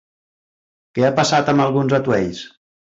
[0.97, 2.45] Què ha passat amb alguns atuells?